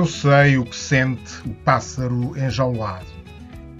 [0.00, 3.04] Eu sei o que sente o pássaro enjaulado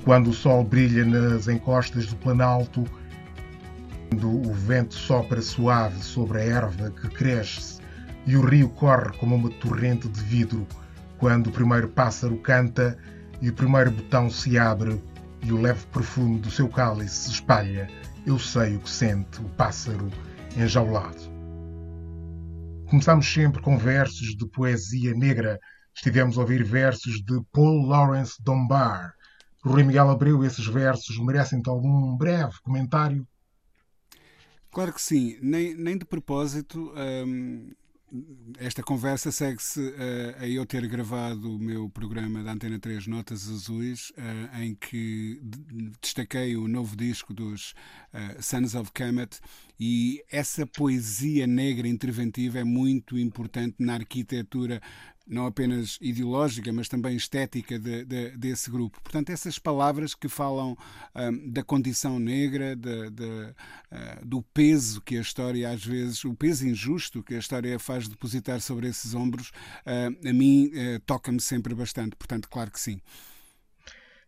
[0.04, 2.84] quando o sol brilha nas encostas do Planalto,
[4.10, 7.80] quando o vento sopra suave sobre a erva que cresce
[8.26, 10.66] e o rio corre como uma torrente de vidro,
[11.16, 12.98] quando o primeiro pássaro canta
[13.40, 15.02] e o primeiro botão se abre
[15.42, 17.88] e o leve perfume do seu cálice se espalha,
[18.26, 20.10] eu sei o que sente o pássaro
[20.54, 21.30] enjaulado.
[22.90, 25.58] Começamos sempre com versos de poesia negra
[25.94, 29.14] Estivemos a ouvir versos de Paul Lawrence Dunbar.
[29.62, 33.26] Rui Miguel Abreu, esses versos merecem algum breve comentário?
[34.70, 36.92] Claro que sim, nem, nem de propósito.
[36.96, 37.72] Hum,
[38.58, 43.48] esta conversa segue-se uh, a eu ter gravado o meu programa da Antena 3 Notas
[43.48, 45.40] Azuis, uh, em que
[46.00, 47.72] destaquei o novo disco dos
[48.12, 49.38] uh, Sons of Kemet
[49.78, 54.80] e essa poesia negra interventiva é muito importante na arquitetura
[55.30, 59.00] não apenas ideológica, mas também estética de, de, desse grupo.
[59.00, 60.76] Portanto, essas palavras que falam
[61.14, 66.66] um, da condição negra, de, uh, do peso que a história, às vezes, o peso
[66.66, 69.50] injusto que a história faz depositar sobre esses ombros,
[69.86, 72.16] uh, a mim uh, toca-me sempre bastante.
[72.16, 73.00] Portanto, claro que sim.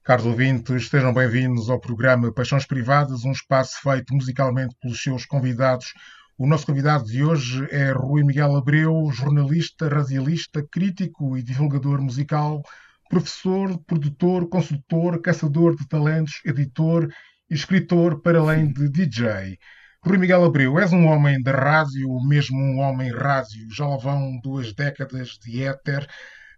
[0.05, 5.95] Caros ouvintes, estejam bem-vindos ao programa Paixões Privadas, um espaço feito musicalmente pelos seus convidados
[6.43, 12.61] o nosso convidado de hoje é Rui Miguel Abreu, jornalista, radialista, crítico e divulgador musical,
[13.09, 17.09] professor, produtor, consultor, caçador de talentos, editor
[17.49, 19.57] e escritor, para além de DJ.
[20.05, 23.73] Rui Miguel Abreu, és um homem da rádio, mesmo um homem rádio.
[23.73, 26.05] Já lá vão duas décadas de éter.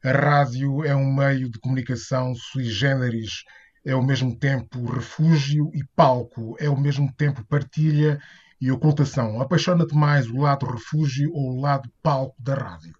[0.02, 3.42] A rádio é um meio de comunicação sui generis,
[3.84, 8.18] é ao mesmo tempo refúgio e palco, é ao mesmo tempo partilha
[8.64, 9.42] e ocultação?
[9.42, 12.96] Apaixona-te mais o lado refúgio ou o lado palco da rádio?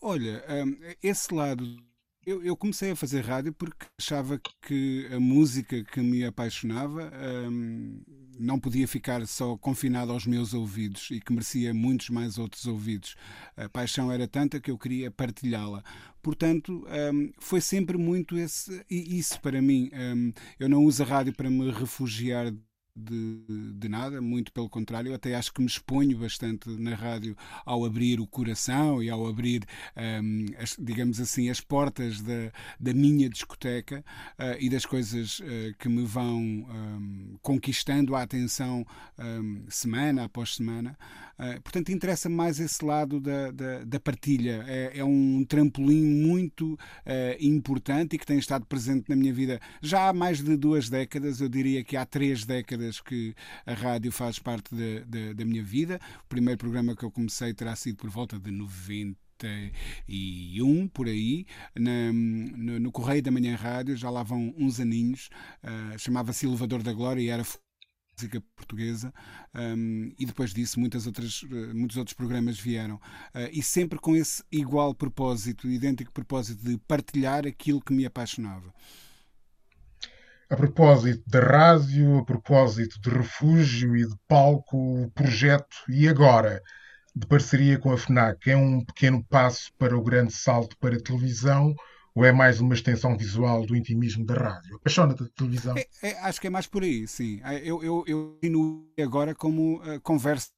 [0.00, 1.62] Olha, hum, esse lado.
[2.24, 7.10] Eu, comecei a fazer rádio porque achava que a música que me apaixonava
[7.50, 8.00] hum,
[8.38, 13.16] não podia ficar só confinada aos meus ouvidos e que merecia muitos mais outros ouvidos.
[13.56, 15.82] A paixão era tanta que eu queria partilhá-la.
[16.22, 19.90] Portanto, um, foi sempre muito esse, isso para mim.
[20.58, 22.52] Eu não uso a rádio para me refugiar
[23.00, 27.84] de, de, nada, muito pelo contrário, até acho que me exponho bastante na rádio ao
[27.84, 29.64] abrir o coração e ao abrir,
[29.96, 34.04] um, as, digamos assim, as portas da, da minha discoteca
[34.38, 35.44] uh, e das coisas uh,
[35.78, 38.84] que me vão um, conquistando a atenção
[39.18, 40.96] um, semana após semana.
[41.40, 44.62] Uh, portanto, interessa mais esse lado da, da, da partilha.
[44.68, 46.78] É, é, um trampolim muito
[47.40, 51.40] importante e que tem estado presente na minha vida já há mais de duas décadas,
[51.40, 53.34] eu diria que há três décadas que
[53.64, 55.98] a rádio faz parte de, de, da minha vida.
[56.24, 59.16] O primeiro programa que eu comecei terá sido por volta de 90
[60.06, 64.78] e um por aí, na, no, no, Correio da Manhã Rádio, já lá vão uns
[64.80, 65.30] aninhos,
[65.64, 67.42] uh, chamava-se Elevador da Glória e era
[68.20, 69.12] música portuguesa
[69.54, 74.14] um, e depois disso muitas outras, uh, muitos outros programas vieram uh, e sempre com
[74.14, 78.72] esse igual propósito, idêntico propósito de partilhar aquilo que me apaixonava.
[80.50, 86.60] A propósito da rádio, a propósito de refúgio e de palco, o projeto E Agora,
[87.14, 91.00] de parceria com a FNAC, é um pequeno passo para o grande salto para a
[91.00, 91.74] televisão
[92.14, 94.76] ou é mais uma extensão visual do intimismo da rádio?
[94.76, 95.76] Apaixona-te de televisão?
[95.76, 97.40] É, é, acho que é mais por aí, sim.
[97.62, 100.48] Eu, eu, eu agora como uh, conversa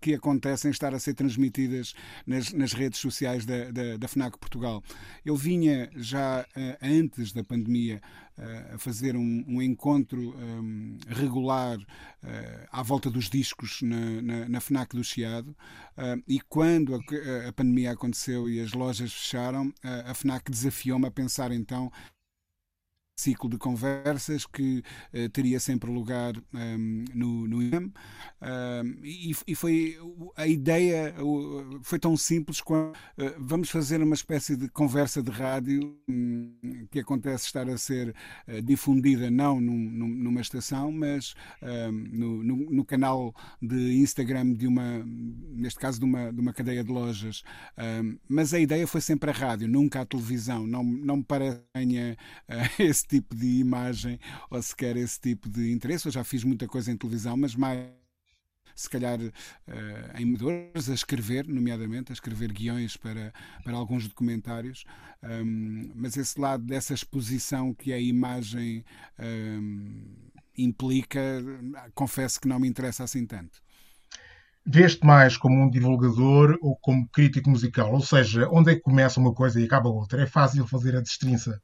[0.00, 1.94] que acontecem estar a ser transmitidas
[2.26, 4.82] nas, nas redes sociais da, da, da, FNAC Portugal.
[5.24, 8.00] Eu vinha já uh, antes da pandemia
[8.36, 11.86] uh, a fazer um, um encontro um, regular uh,
[12.72, 15.56] à volta dos discos na, na, na FNAC do Chiado
[16.26, 21.52] e quando a, a, pandemia aconteceu e as lojas fecharam, a FNAC desafiou-me a pensar
[21.52, 21.92] então
[23.20, 24.82] ciclo de conversas que
[25.14, 27.92] uh, teria sempre lugar um, ehm, no, no IAM
[28.42, 29.98] um, e, e, foi
[30.36, 31.14] a ideia
[31.82, 37.00] foi tão simples quanto uh, vamos fazer uma espécie de conversa de rádio um, que
[37.00, 38.14] acontece estar a ser
[38.48, 44.52] uh, difundida não num, num, numa estação mas ehm, no, no, no, canal de Instagram
[44.52, 47.42] de uma neste caso de uma, de uma cadeia de lojas.
[47.76, 50.66] Ehm, mas a ideia foi sempre a rádio nunca a televisão.
[50.66, 51.60] Não, não me parece
[52.78, 54.18] esse tipo de imagem
[54.50, 56.06] ou sequer esse tipo de interesse.
[56.06, 57.80] Eu já fiz muita coisa em televisão, mas mais
[58.74, 64.84] se calhar uh, em medores, a escrever, nomeadamente, a escrever guiões para, para alguns documentários,
[65.22, 68.82] um, mas esse lado dessa exposição que a imagem
[69.18, 71.20] um, implica,
[71.94, 73.60] confesso que não me interessa assim tanto.
[74.64, 77.92] Veste mais como um divulgador ou como crítico musical?
[77.92, 80.22] Ou seja, onde é que começa uma coisa e acaba outra?
[80.22, 81.58] É fácil fazer a distinção?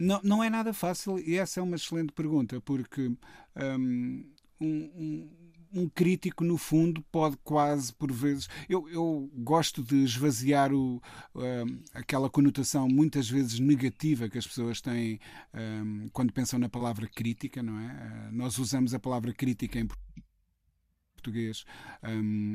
[0.00, 3.12] Não, não é nada fácil e essa é uma excelente pergunta, porque
[3.54, 4.24] um,
[4.58, 5.30] um,
[5.74, 8.48] um crítico, no fundo, pode quase, por vezes.
[8.66, 14.80] Eu, eu gosto de esvaziar o, uh, aquela conotação muitas vezes negativa que as pessoas
[14.80, 15.20] têm
[15.54, 18.30] um, quando pensam na palavra crítica, não é?
[18.30, 20.29] Uh, nós usamos a palavra crítica em português,
[22.04, 22.54] um,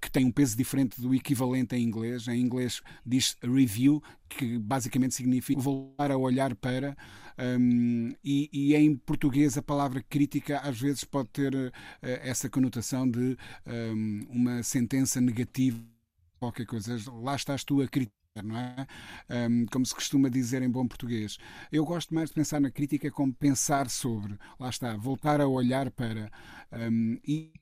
[0.00, 2.28] que tem um peso diferente do equivalente em inglês.
[2.28, 6.96] Em inglês diz review, que basicamente significa voltar a olhar para,
[7.38, 13.08] um, e, e, em português a palavra crítica às vezes pode ter uh, essa conotação
[13.08, 13.36] de
[13.66, 15.78] um, uma sentença negativa,
[16.38, 16.98] qualquer coisa.
[17.22, 19.46] Lá estás tu a criticar é?
[19.48, 21.38] Um, como se costuma dizer em bom português.
[21.72, 25.90] Eu gosto mais de pensar na crítica como pensar sobre, lá está, voltar a olhar
[25.90, 26.30] para.
[26.72, 27.52] Um, e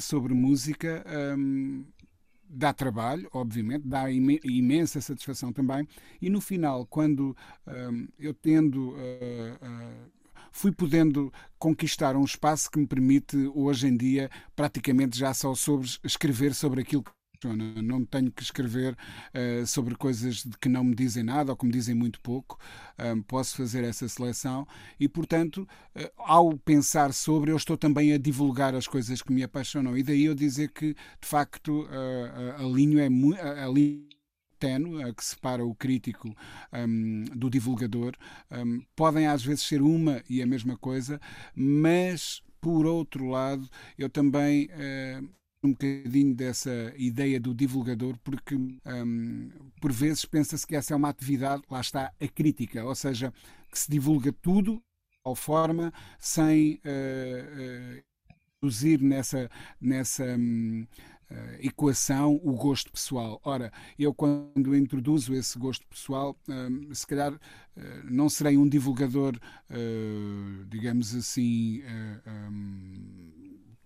[0.00, 1.04] sobre música
[1.36, 1.84] um,
[2.48, 5.88] dá trabalho, obviamente, dá imensa satisfação também,
[6.20, 7.36] e no final, quando
[7.66, 8.90] um, eu tendo.
[8.90, 10.12] Uh, uh,
[10.54, 15.88] fui podendo conquistar um espaço que me permite, hoje em dia, praticamente já só sobre
[16.04, 17.02] escrever sobre aquilo
[17.48, 21.72] não tenho que escrever uh, sobre coisas que não me dizem nada ou que me
[21.72, 22.58] dizem muito pouco.
[22.98, 24.66] Um, posso fazer essa seleção
[24.98, 25.66] e, portanto,
[25.96, 29.96] uh, ao pensar sobre, eu estou também a divulgar as coisas que me apaixonam.
[29.96, 33.40] E daí eu dizer que, de facto, uh, a linha é muito.
[33.40, 34.12] A linha
[34.64, 36.32] a que separa o crítico
[36.72, 38.14] um, do divulgador
[38.48, 41.20] um, podem às vezes ser uma e a mesma coisa,
[41.52, 43.68] mas por outro lado
[43.98, 45.28] eu também uh,
[45.62, 49.50] um bocadinho dessa ideia do divulgador, porque um,
[49.80, 53.32] por vezes pensa-se que essa é uma atividade, lá está a crítica, ou seja,
[53.70, 54.82] que se divulga tudo
[55.22, 58.02] tal forma sem uh, uh,
[58.60, 59.48] reduzir nessa,
[59.80, 60.84] nessa um,
[61.30, 63.40] uh, equação o gosto pessoal.
[63.44, 67.40] Ora, eu quando introduzo esse gosto pessoal, um, se calhar uh,
[68.04, 69.38] não serei um divulgador,
[69.70, 71.82] uh, digamos assim,
[72.26, 73.41] um,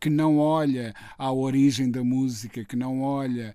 [0.06, 3.52] que não olha à origem da música, que não olha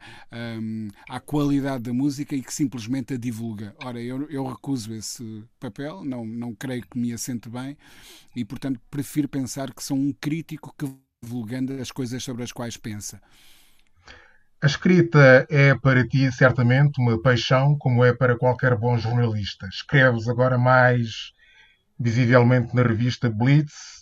[0.59, 3.73] um, à qualidade da música e que simplesmente a divulga.
[3.81, 7.77] Ora, eu, eu recuso esse papel, não, não creio que me assente bem
[8.35, 10.93] e, portanto, prefiro pensar que sou um crítico que
[11.23, 13.21] divulgando as coisas sobre as quais pensa.
[14.61, 19.67] A escrita é para ti certamente uma paixão, como é para qualquer bom jornalista.
[19.67, 21.31] Escreves agora mais
[21.97, 24.00] visivelmente na revista Blitz,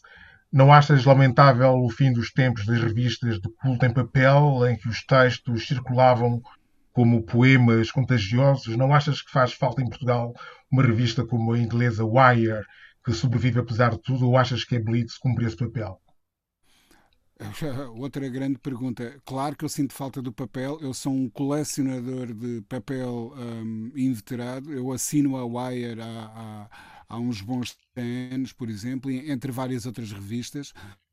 [0.51, 4.89] não achas lamentável o fim dos tempos das revistas de culto em papel, em que
[4.89, 6.41] os textos circulavam
[6.91, 8.75] como poemas contagiosos?
[8.75, 10.33] Não achas que faz falta em Portugal
[10.71, 12.65] uma revista como a inglesa Wire,
[13.05, 15.99] que sobrevive apesar de tudo, ou achas que a Blitz cumpre esse papel?
[17.95, 19.17] Outra grande pergunta.
[19.25, 20.77] Claro que eu sinto falta do papel.
[20.81, 24.73] Eu sou um colecionador de papel um, inveterado.
[24.73, 26.69] Eu assino a Wire há,
[27.09, 27.75] há uns bons
[28.31, 30.71] anos, por exemplo, entre várias outras revistas.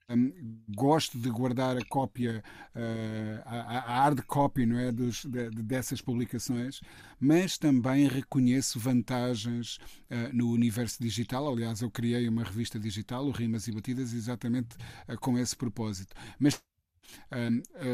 [0.08, 0.32] Um,
[0.69, 2.44] gosto de guardar a cópia,
[2.76, 6.81] uh, a, a, hard copy não é, Dos, de, dessas publicações,
[7.19, 9.78] mas também reconheço vantagens
[10.08, 11.48] uh, no universo digital.
[11.48, 14.76] Aliás, eu criei uma revista digital, o Rimas e Batidas, exatamente
[15.08, 16.15] uh, com esse propósito.
[16.38, 16.62] Mas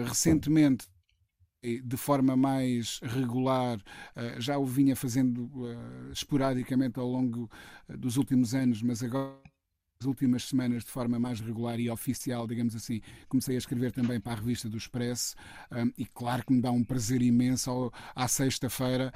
[0.09, 0.89] recentemente
[1.63, 3.81] de forma mais regular,
[4.17, 7.49] eh, já o vinha fazendo eh, esporadicamente ao longo
[7.89, 9.41] eh, dos últimos anos, mas agora
[10.01, 14.19] nas últimas semanas de forma mais regular e oficial, digamos assim, comecei a escrever também
[14.19, 15.37] para a revista do Expresso
[15.97, 19.13] e claro que me dá um prazer imenso ao, à sexta-feira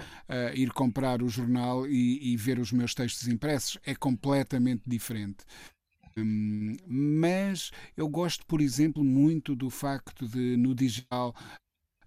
[0.54, 3.76] ir comprar o jornal e, e, ver os meus textos impressos.
[3.84, 5.44] É completamente diferente.
[6.16, 11.34] Um, mas eu gosto, por exemplo, muito do facto de no digital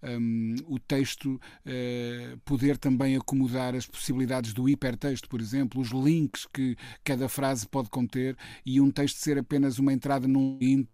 [0.04, 6.48] um, o texto uh, poder também acomodar as possibilidades do hipertexto, por exemplo, os links
[6.54, 10.88] que cada frase pode conter e um texto ser apenas uma entrada num link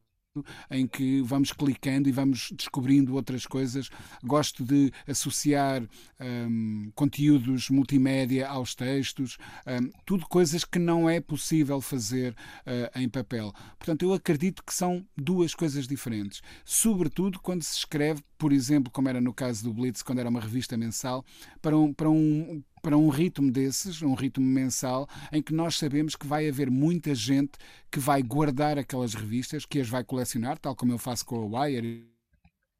[0.69, 3.89] em que vamos clicando e vamos descobrindo outras coisas.
[4.23, 5.83] Gosto de associar
[6.19, 9.37] um, conteúdos multimédia aos textos,
[9.67, 13.53] um, tudo coisas que não é possível fazer uh, em papel.
[13.77, 16.41] Portanto, eu acredito que são duas coisas diferentes.
[16.63, 20.41] Sobretudo quando se escreve, por exemplo, como era no caso do Blitz, quando era uma
[20.41, 21.23] revista mensal,
[21.61, 26.15] para um, para um para um ritmo desses, um ritmo mensal, em que nós sabemos
[26.15, 27.53] que vai haver muita gente
[27.91, 31.63] que vai guardar aquelas revistas, que as vai colecionar, tal como eu faço com a
[31.63, 32.05] Wire e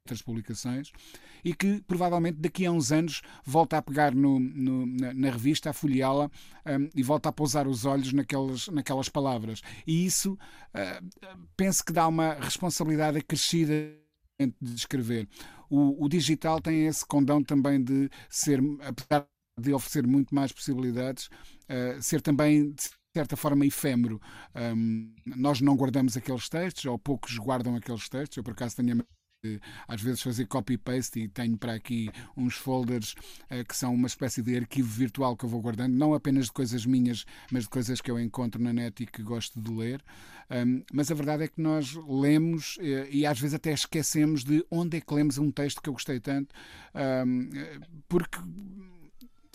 [0.04, 0.92] outras publicações,
[1.44, 5.70] e que provavelmente daqui a uns anos volta a pegar no, no, na, na, revista,
[5.70, 6.30] a folheá-la
[6.64, 9.60] um, e volta a pousar os olhos naquelas, naquelas palavras.
[9.84, 13.74] E isso uh, penso que dá uma responsabilidade acrescida
[14.62, 15.28] de escrever.
[15.68, 19.26] O, o, digital tem esse condão também de ser, apesar
[19.58, 24.20] de oferecer muito mais possibilidades, uh, ser também de certa forma efêmero.
[24.54, 28.36] Um, nós não guardamos aqueles textos, ou poucos guardam aqueles textos.
[28.36, 29.02] Eu, por acaso, tenho
[29.86, 33.14] às vezes fazer copy-paste e tenho para aqui uns folders
[33.50, 36.52] uh, que são uma espécie de arquivo virtual que eu vou guardando, não apenas de
[36.52, 40.02] coisas minhas, mas de coisas que eu encontro na net e que gosto de ler.
[40.50, 44.64] Um, mas a verdade é que nós lemos uh, e às vezes até esquecemos de
[44.70, 46.54] onde é que lemos um texto que eu gostei tanto,
[47.24, 47.48] um,
[48.08, 48.38] porque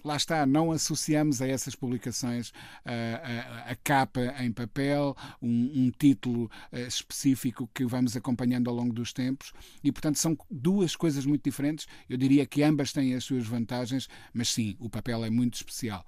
[0.04, 2.52] lá está, não associamos a essas publicações
[2.86, 8.76] a, a, a capa em papel, um, um título uh, específico que vamos acompanhando ao
[8.76, 9.54] longo dos tempos
[9.84, 11.88] e, portanto, são duas coisas muito diferentes.
[12.10, 16.06] Eu diria que ambas têm as suas vantagens, mas sim, o papel é muito especial.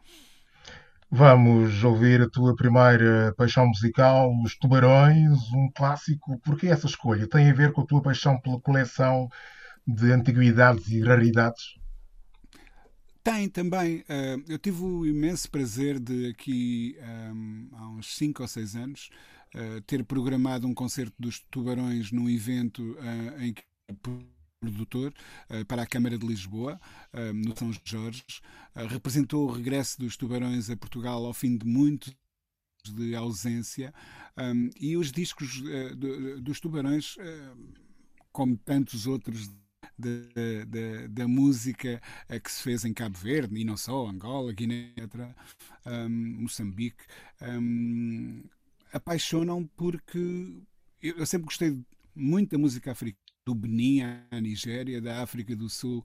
[1.15, 6.39] Vamos ouvir a tua primeira paixão musical, Os Tubarões, um clássico.
[6.39, 7.27] Por que essa escolha?
[7.27, 9.29] Tem a ver com a tua paixão pela coleção
[9.85, 11.75] de antiguidades e raridades?
[13.23, 13.99] Tem também.
[14.01, 16.97] Uh, eu tive o imenso prazer de aqui
[17.33, 19.09] um, há uns 5 ou 6 anos
[19.55, 23.63] uh, ter programado um concerto dos Tubarões num evento uh, em que
[24.59, 25.13] produtor
[25.67, 26.79] para a Câmara de Lisboa,
[27.35, 28.23] no São Jorge.
[28.73, 32.15] representou o regresso dos Tubarões a Portugal ao fim de muitos
[32.85, 33.93] de ausência
[34.79, 35.61] e os discos
[36.41, 37.17] dos Tubarões,
[38.31, 39.51] como tantos outros
[39.97, 42.01] da, música
[42.43, 44.93] que se fez em Cabo Verde, e não só, Angola, Guiné,
[45.85, 46.09] um,
[46.41, 47.03] Moçambique,
[47.41, 48.43] um,
[48.91, 50.63] apaixonam porque
[51.01, 51.77] eu, eu sempre gostei
[52.15, 56.03] muito da música africana do Benin à Nigéria, da África do Sul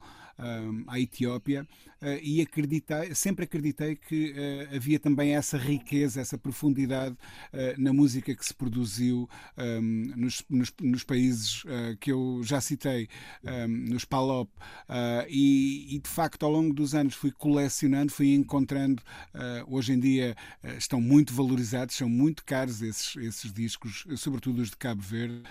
[0.87, 1.67] à Etiópia,
[2.01, 7.93] uh, e acreditei, sempre acreditei que uh, havia também essa riqueza, essa profundidade uh, na
[7.93, 9.29] música que se produziu
[10.17, 11.65] nos, nos, nos, países
[12.01, 13.09] que eu já citei,
[13.69, 14.51] nos PALOP,
[15.29, 19.03] e, e, de facto ao longo dos anos fui colecionando, fui encontrando,
[19.67, 20.37] hoje em dia
[20.77, 25.43] estão muito valorizados, são muito caros esses, esses discos, sobretudo os de Cabo Verde,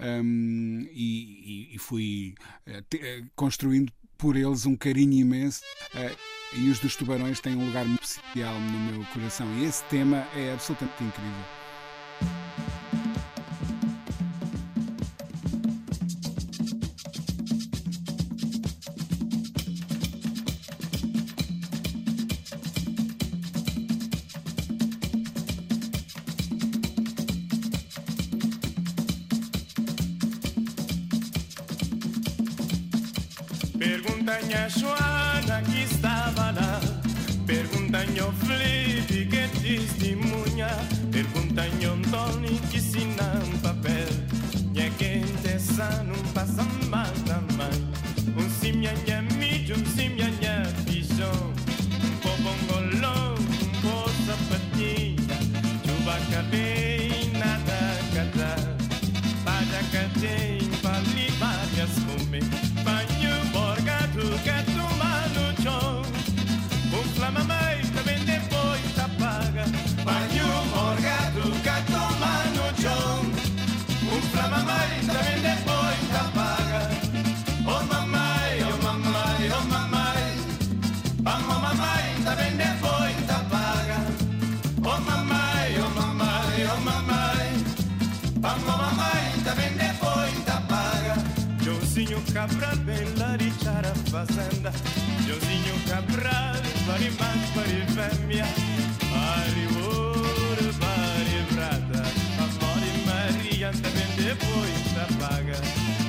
[0.00, 2.34] um, e, e, fui
[2.88, 5.62] te, uh, construindo por eles um carinho imenso.
[5.94, 6.16] Uh,
[6.56, 9.46] e os dos tubarões têm um lugar muito especial no meu coração.
[9.58, 11.65] E esse tema é absolutamente incrível.
[39.66, 40.35] is the moon.
[92.36, 94.70] Cabral bella ricciara fazenda.
[95.24, 98.44] Giosinho Cabral pari mais pari femmia
[99.08, 102.02] Pari ouro, pari prata
[102.36, 105.56] Amore Maria também depois da paga.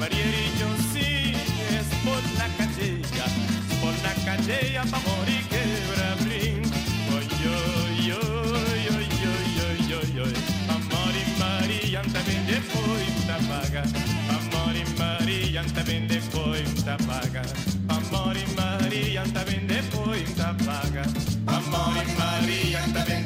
[0.01, 1.39] Maria Rinhocinho
[1.79, 3.25] expor na cadeia
[3.72, 6.75] Expor na cadeia pra morrer quebra brinco
[7.15, 10.34] Oi, oi, oi, oi, oi, oi, oi, oi
[10.67, 13.84] Amore Maria também depois da paga.
[14.29, 15.16] Amore Maria
[15.66, 16.06] também
[16.70, 17.42] muita paga.
[17.90, 21.04] Amor e Maria, anda bem depois, muita paga.
[21.48, 23.24] Amor e Maria, anda bem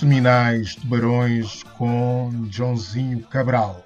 [0.00, 3.84] seminais Tubarões com Joãozinho Cabral.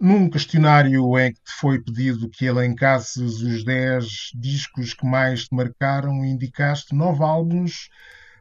[0.00, 5.54] Num questionário em que te foi pedido que elencasses os 10 discos que mais te
[5.54, 7.88] marcaram, indicaste nove álbuns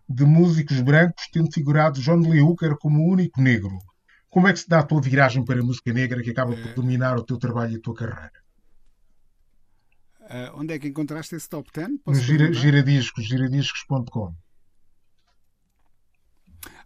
[0.10, 3.78] de músicos brancos, tendo figurado John Lee Hooker como o único negro.
[4.28, 6.74] Como é que se dá a tua viragem para a música negra que acaba por
[6.74, 8.42] dominar o teu trabalho e a tua carreira?
[10.22, 11.90] Uh, onde é que encontraste esse top 10?
[12.08, 14.34] No gira, giradiscos, giradiscos.com.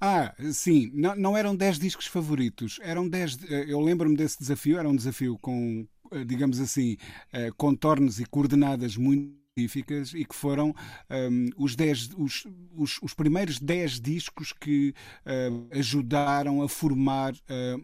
[0.03, 3.37] Ah, sim, não, não eram 10 discos favoritos, eram 10.
[3.47, 6.97] Eh, eu lembro-me desse desafio, era um desafio com, eh, digamos assim,
[7.31, 10.73] eh, contornos e coordenadas muito específicas e que foram um,
[11.15, 17.33] ehm, os, dez, os, os, os, primeiros 10 discos que uh, ajudaram a formar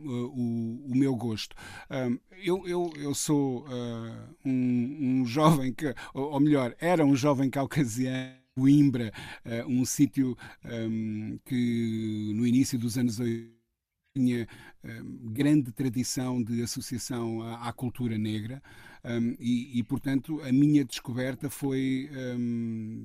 [0.02, 1.56] o, o, meu gosto.
[1.92, 7.50] Um, eu, eu, eu sou uh, um, um, jovem que, ou melhor, era um jovem
[7.50, 9.12] caucasiano Coimbra,
[9.46, 13.56] eh, um sítio um, ehm, que no início dos anos 80
[14.16, 14.48] tinha
[14.84, 18.62] um, ehm, grande tradição de associação à, à cultura negra
[19.08, 22.10] um, e, e, portanto, a minha descoberta foi,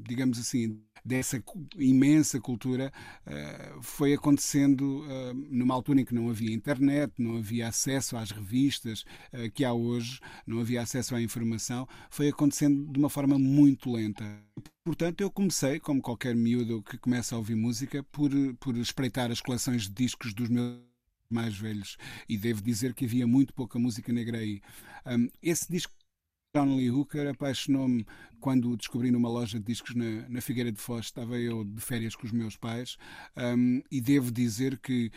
[0.06, 1.42] digamos assim, dessa
[1.76, 2.92] imensa cultura
[3.26, 8.30] uh, foi acontecendo uh, numa altura em que não havia internet, não havia acesso às
[8.30, 13.38] revistas uh, que há hoje, não havia acesso à informação, foi acontecendo de uma forma
[13.38, 14.24] muito lenta.
[14.84, 19.40] Portanto, eu comecei, como qualquer miúdo que começa a ouvir música, por, por espreitar as
[19.40, 20.91] coleções de discos dos meus
[21.32, 21.96] mais velhos
[22.28, 24.60] e devo dizer que havia muito pouca música negra aí.
[25.06, 25.92] Um, esse disco
[26.54, 28.06] John Lee Hooker apaixonou-me
[28.38, 31.06] quando o descobri numa loja de discos na, na Figueira de Foz.
[31.06, 32.98] Estava eu de férias com os meus pais
[33.36, 35.10] um, e devo dizer que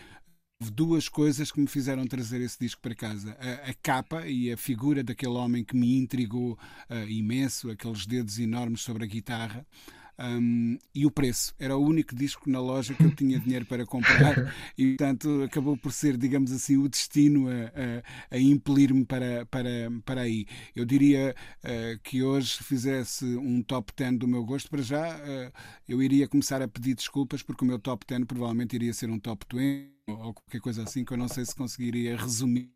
[0.71, 3.37] duas coisas que me fizeram trazer esse disco para casa.
[3.39, 6.53] A, a capa e a figura daquele homem que me intrigou
[6.89, 9.67] uh, imenso, aqueles dedos enormes sobre a guitarra.
[10.17, 11.53] Um, e o preço.
[11.59, 15.77] Era o único disco na loja que eu tinha dinheiro para comprar e, portanto, acabou
[15.77, 19.69] por ser, digamos assim, o destino a, a, a impelir-me para, para,
[20.05, 20.45] para aí.
[20.75, 25.15] Eu diria uh, que hoje, se fizesse um top 10 do meu gosto, para já
[25.17, 25.51] uh,
[25.87, 29.19] eu iria começar a pedir desculpas porque o meu top 10 provavelmente iria ser um
[29.19, 32.71] top 20 ou qualquer coisa assim que eu não sei se conseguiria resumir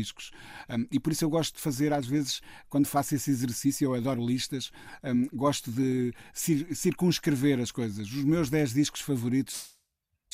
[0.00, 0.30] discos.
[0.68, 3.94] Um, e por isso eu gosto de fazer, às vezes, quando faço esse exercício, eu
[3.94, 4.70] adoro listas,
[5.04, 8.06] um, gosto de cir circunscrever as coisas.
[8.08, 9.78] Os meus 10 discos favoritos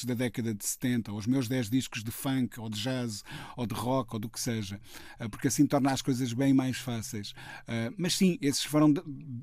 [0.05, 3.25] da década de 70, ou os meus 10 discos de funk, ou de jazz,
[3.57, 4.79] ou de rock, ou do que seja,
[5.19, 7.31] ah, porque assim torna as coisas bem mais fáceis.
[7.63, 8.93] Uh, mas sim, esses foram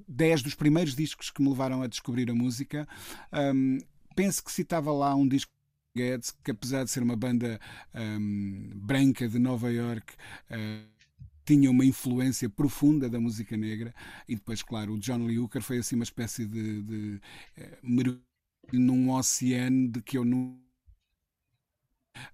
[0.07, 2.87] 10 dos primeiros discos que me levaram a descobrir a música.
[4.15, 5.51] Penso que citava lá um disco
[5.95, 7.59] Guedes, que apesar de ser uma banda
[7.93, 10.13] um, branca de Nova York,
[10.49, 10.89] uh,
[11.45, 13.93] tinha uma influência profunda da música negra
[14.27, 17.21] e depois, claro, o John Lee Hooker foi assim uma espécie de, de
[17.59, 18.21] uh, mergulho
[18.71, 20.59] num oceano de que eu não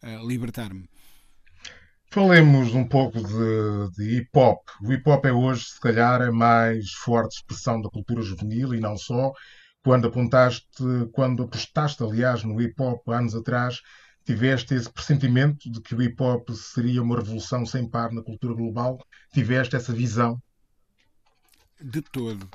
[0.04, 0.89] uh, libertar-me.
[2.12, 4.62] Falemos um pouco de, de hip hop.
[4.82, 8.80] O hip hop é hoje, se calhar, a mais forte expressão da cultura juvenil e
[8.80, 9.34] não só
[9.84, 10.65] quando apontaste,
[11.12, 13.82] quando apostaste, aliás, no hip hop anos atrás,
[14.26, 18.54] tiveste esse pressentimento de que o hip hop seria uma revolução sem par na cultura
[18.54, 19.00] global?
[19.34, 20.42] Tiveste essa visão?
[21.82, 22.50] De todo.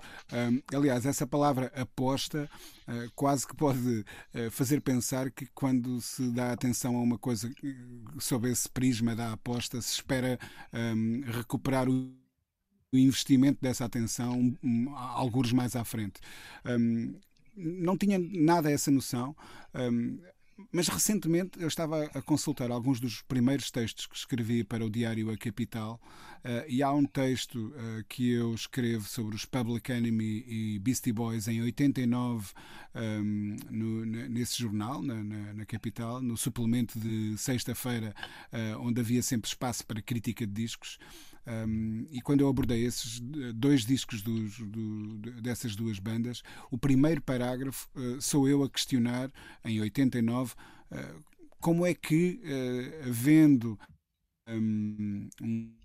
[0.72, 2.48] Aliás, essa palavra aposta
[2.86, 7.50] uh, quase que pode uh, fazer pensar que quando se dá atenção a uma coisa
[8.18, 10.38] sob esse prisma da aposta, se espera
[10.74, 12.12] um, recuperar o
[12.98, 16.20] investimento dessa atenção um, alguns mais à frente.
[16.64, 17.14] Um,
[17.56, 19.36] não tinha nada essa noção.
[19.74, 20.18] Um,
[20.70, 25.30] mas recentemente eu estava a consultar alguns dos primeiros textos que escrevi para o diário
[25.30, 26.00] A Capital
[26.44, 31.12] uh, e há um texto uh, que eu escrevo sobre os Public Enemy e Beastie
[31.12, 32.52] Boys em 89
[32.94, 38.14] um, no, nesse jornal, na, na, na, Capital, no suplemento de sexta-feira,
[38.52, 40.98] uh, onde havia sempre espaço para crítica de discos.
[41.46, 43.20] Um, e quando eu abordei esses
[43.54, 49.30] dois discos dos, do, dessas duas bandas, o primeiro parágrafo uh, sou eu a questionar,
[49.64, 51.24] em 89, uh,
[51.60, 53.78] como é que, uh, havendo
[54.48, 55.28] um,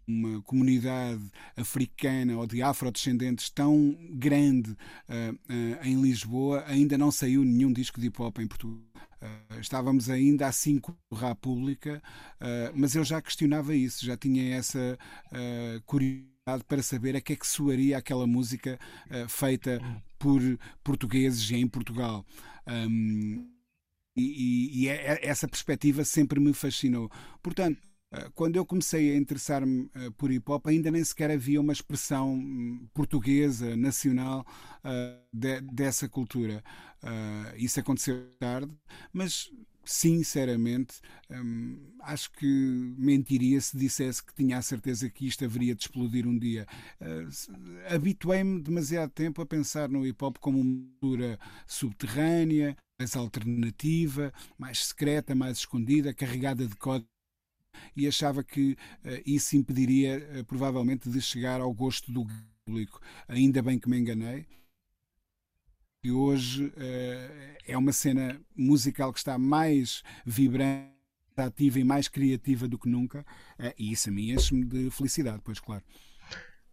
[0.07, 1.23] uma comunidade
[1.55, 7.99] africana ou de afrodescendentes tão grande uh, uh, em Lisboa, ainda não saiu nenhum disco
[7.99, 8.81] de hip hop em Portugal.
[9.21, 12.01] Uh, estávamos ainda há cinco da Pública,
[12.73, 14.97] mas eu já questionava isso, já tinha essa
[15.85, 18.79] curiosidade para saber a que é que soaria aquela música
[19.27, 19.81] feita
[20.17, 20.41] por
[20.83, 22.25] portugueses em Portugal.
[22.65, 23.59] Um,
[24.15, 27.09] e, e, e, é, essa perspectiva sempre me fascinou.
[27.41, 27.88] Portanto, eh,
[28.33, 32.33] quando eu comecei a interessar-me eh, por hip hop, ainda nem sequer havia uma expressão
[32.33, 34.45] hum, portuguesa, nacional,
[34.83, 36.63] uh, de, dessa cultura.
[37.55, 38.75] Isso aconteceu tarde,
[39.13, 39.49] mas
[39.85, 40.99] sinceramente,
[41.31, 42.45] hum, acho que
[42.97, 46.67] mentiria se dissesse que tinha a certeza que isto haveria de explodir um dia.
[47.89, 54.87] Habituei-me demasiado tempo a pensar no hip hop como uma cultura subterrânea, mais alternativa, mais
[54.87, 57.18] secreta, mais escondida, carregada de códigos
[57.95, 62.25] e achava que uh, isso impediria uh, provavelmente de chegar ao gosto do
[62.65, 63.01] público.
[63.27, 64.45] Ainda bem que me enganei.
[66.03, 70.89] E hoje uh, é uma cena musical que está mais vibrante,
[71.35, 73.25] ativa e mais criativa do que nunca,
[73.77, 75.81] e isso a mim enche-me de felicidade, pois claro.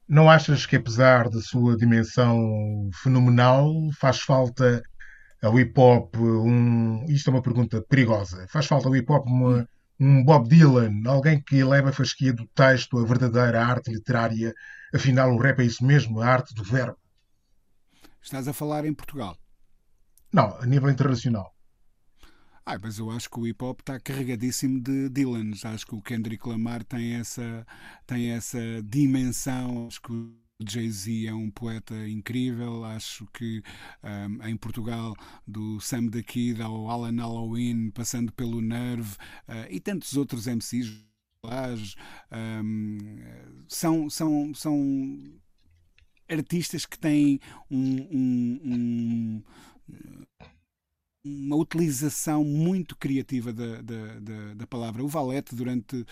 [0.09, 4.83] Não achas que, apesar da sua dimensão fenomenal, faz falta
[5.43, 7.05] ao hip hop um.
[7.09, 8.47] Isto é uma pergunta perigosa.
[8.49, 12.47] Faz falta ao hip hop uma, um Bob Dylan, alguém que eleva a fasquia do
[12.49, 14.55] texto, a verdadeira arte literária.
[14.95, 16.99] Afinal, o rap é isso mesmo, a arte do verbo.
[18.21, 19.37] Estás a falar em Portugal?
[20.33, 21.55] Não, a nível internacional.
[22.65, 25.65] Ah, mas eu acho que o hip hop está carregadíssimo de Dylans.
[25.65, 27.65] Acho que o Kendrick Lamar tem essa,
[28.05, 29.87] tem essa dimensão.
[29.87, 30.13] Acho que
[30.61, 32.85] Jay-Z é um poeta incrível.
[32.85, 33.63] Acho que
[34.03, 35.15] um, em Portugal,
[35.47, 39.17] do Sam da Kid ao Alan Halloween, passando pelo Nerve
[39.49, 41.07] uh, e tantos outros MCs,
[42.65, 42.99] um,
[43.69, 45.41] são, são, são
[46.29, 47.41] artistas que têm
[47.71, 49.43] um, um, um
[51.27, 55.03] uma utilização muito criativa da, da, da, da palavra.
[55.03, 56.07] O Valete, durante uh,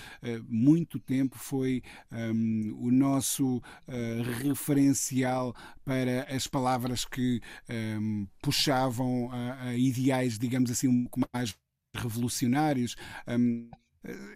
[0.49, 8.27] muito tempo, foi um, ehm, o nosso uh, referencial para as palavras que um, ehm,
[8.43, 11.55] puxavam a, a, ideais, digamos assim, um pouco mais
[11.97, 12.97] revolucionários.
[13.29, 13.84] Um, ehm,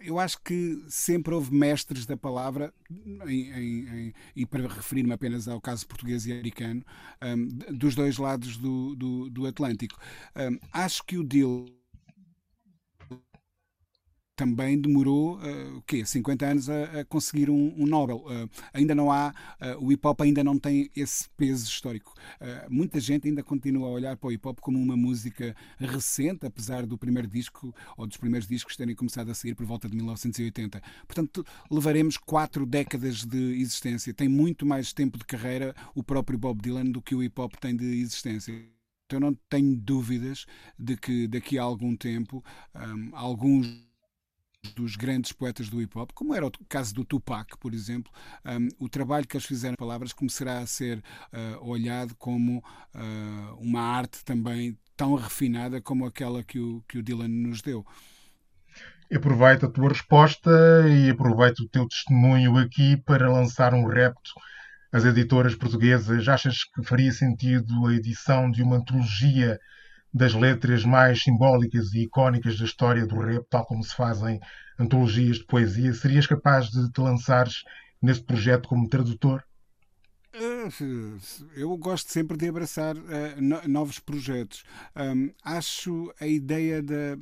[0.01, 2.73] eu acho que sempre houve mestres da palavra,
[3.27, 6.83] em, em, em, e para referir-me apenas ao caso português e americano,
[7.21, 9.99] um, dos dois lados do, do, do Atlântico.
[10.35, 11.65] Um, acho que o deal
[14.39, 16.05] também demorou uh, o quê?
[16.05, 18.19] 50 anos a, a conseguir um, um Nobel.
[18.19, 22.13] Uh, ainda não há, uh, o hip hop ainda não tem esse peso histórico.
[22.69, 26.85] Muita gente ainda continua a olhar para o hip hop como uma música recente, apesar
[26.85, 30.81] do primeiro disco ou dos primeiros discos terem começado a sair por volta de 1980.
[31.05, 34.13] Portanto, levaremos quatro décadas de existência.
[34.13, 37.55] Tem muito mais tempo de carreira o próprio Bob Dylan do que o hip hop
[37.55, 38.53] tem de existência.
[39.05, 40.45] Então, não tenho dúvidas
[40.77, 42.43] de que daqui a algum tempo
[42.75, 43.88] um, alguns
[44.75, 48.11] dos grandes poetas do hip hop, como era o caso do Tupac, por exemplo,
[48.45, 50.97] um, o trabalho que eles fizeram palavras começará a ser
[51.33, 57.03] uh, olhado como uh, uma arte também tão refinada como aquela que o, que o
[57.03, 57.85] Dylan nos deu.
[59.13, 60.51] Aproveito a tua resposta
[60.87, 64.31] e aproveito o teu testemunho aqui para lançar um repto
[64.91, 66.27] às editoras portuguesas.
[66.27, 69.57] Achas que faria sentido a edição de uma antologia
[70.13, 74.39] das letras mais simbólicas e icónicas da história do rap, tal como se fazem
[74.77, 77.63] antologias de poesia, serias capaz de te lançares
[78.01, 79.43] nesse projeto como tradutor?
[80.33, 80.69] Eh,
[81.55, 84.63] eu gosto sempre de abraçar uh, novos projetos.
[84.95, 87.17] Um, acho a ideia da,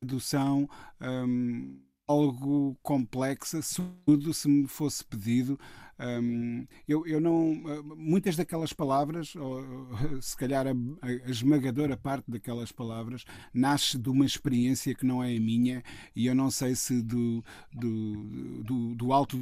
[0.00, 0.68] tradução
[1.00, 5.58] um, algo complexa, sobretudo se me fosse pedido
[6.00, 7.54] um, eu, eu não.
[7.96, 9.62] Muitas daquelas palavras, ou
[10.22, 15.36] se calhar a, a, esmagadora parte daquelas palavras, nasce de uma experiência que não é
[15.36, 15.82] a minha
[16.14, 19.38] e eu não sei se do, do, do, do alto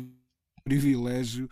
[0.65, 1.49] privilégio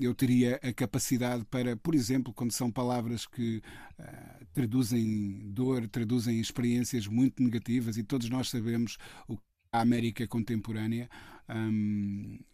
[0.00, 3.62] eu teria a capacidade para, por exemplo, quando são palavras que
[3.98, 8.96] uh, traduzem dor, traduzem experiências muito negativas e todos nós sabemos
[9.28, 11.08] o que a América contemporânea,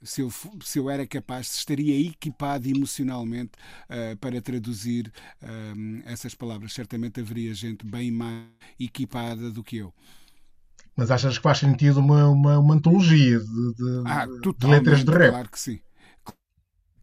[0.02, 0.30] se, eu,
[0.62, 3.52] se eu era capaz, se estaria equipado emocionalmente
[3.88, 5.12] uh, para traduzir
[6.04, 6.72] essas palavras.
[6.72, 8.46] Certamente haveria gente bem mais
[8.78, 9.92] equipada do que eu.
[10.96, 15.10] Mas achas que faz sentido uma, uma, uma antologia de, de, ah, de letras de
[15.10, 15.30] rap?
[15.30, 15.80] Claro que sim.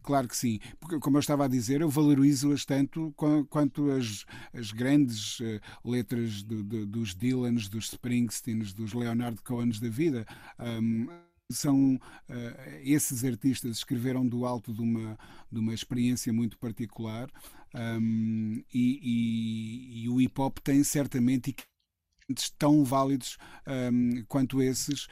[0.02, 3.14] Claro que sim, porque como eu estava a dizer, eu valorizo-as tanto
[3.48, 9.78] quanto as, as grandes uh, letras do, do, dos Dylans, dos Springsteens, dos Leonard Cohens
[9.78, 10.26] da vida.
[10.58, 11.06] Um,
[11.50, 15.18] são uh, esses artistas escreveram do alto de uma,
[15.50, 17.30] de uma experiência muito particular
[17.74, 21.54] um, e, e, e, o hip hop tem certamente
[22.58, 23.36] tão válidos
[23.92, 25.08] um, quanto esses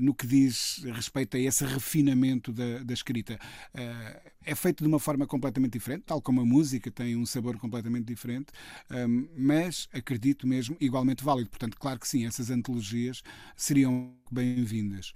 [0.00, 3.38] no que diz respeito a esse refinamento da, da escrita.
[3.74, 7.56] Uh, é feito de uma forma completamente diferente, tal como a música tem um sabor
[7.56, 8.52] completamente diferente,
[8.90, 11.48] ehm, mas acredito mesmo igualmente válido.
[11.48, 13.22] Portanto, claro que sim, essas antologias
[13.56, 15.14] seriam bem-vindas.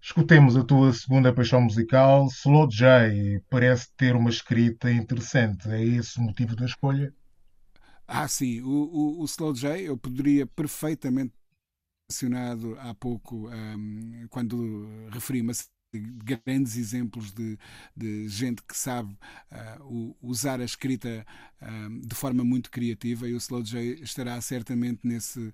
[0.00, 3.40] Escutemos a tua segunda paixão musical, Slow J.
[3.50, 5.68] Parece ter uma escrita interessante.
[5.68, 7.12] É esse o motivo da escolha?
[8.06, 8.60] Ah, sim.
[8.62, 11.32] O, o, o Slow J eu poderia perfeitamente
[12.10, 15.52] mencionado há pouco um, quando referi-me
[16.44, 17.58] grandes exemplos de,
[17.96, 19.16] de, gente que sabe
[19.80, 21.26] uh, usar a escrita
[21.62, 25.52] uh, de forma muito criativa e o Slow J estará certamente nesse, uh,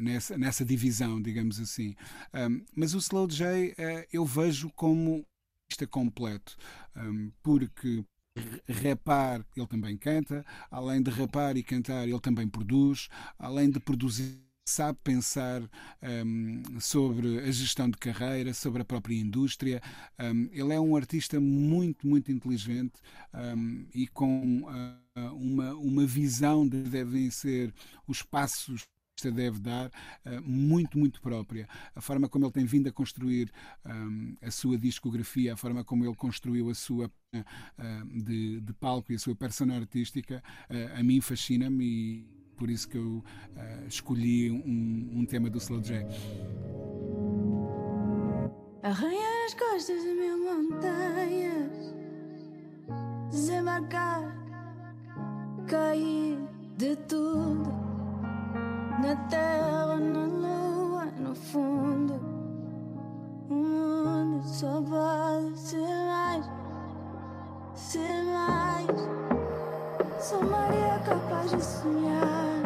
[0.00, 1.94] nessa, nessa divisão, digamos assim.
[2.32, 3.74] Um, mas o Slow J
[4.12, 5.24] eu vejo como
[5.68, 6.56] está completo,
[6.96, 8.04] um, porque
[8.82, 14.43] rapar ele também canta, além de rapar e cantar ele também produz, além de produzir
[14.64, 15.62] sabe pensar
[16.02, 19.82] um, sobre a gestão de carreira, sobre a própria indústria.
[20.18, 23.00] Um, ele é um artista muito, muito inteligente
[23.34, 27.72] um, e com uh, uma, uma visão de devem ser
[28.06, 31.68] os passos que deve dar uh, muito, muito própria.
[31.94, 33.52] A forma como ele tem vindo a construir
[33.84, 39.12] um, a sua discografia, a forma como ele construiu a sua uh, de, de, palco
[39.12, 43.22] e a sua persona artística, uh, a mim fascina-me e por isso que eu
[43.56, 46.06] uh, escolhi um, um, tema do Slow J.
[48.82, 51.94] Arranhar as costas de mil montanhas,
[53.30, 54.22] desembarcar,
[55.66, 56.38] cair
[56.76, 57.70] de tudo,
[59.02, 62.14] na terra, na lua, no fundo.
[63.48, 66.50] O mundo só pode ser mais,
[67.74, 69.33] ser mais.
[70.24, 72.62] Sou Maria capaz de sonhar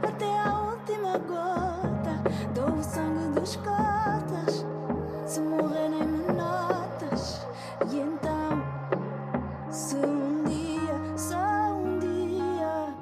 [0.00, 2.22] até a última gota.
[2.54, 4.64] Dou o sangue dos cotas.
[5.26, 7.44] Se morrer, nem me notas.
[7.90, 8.62] E então,
[9.72, 12.94] se um dia, só um dia.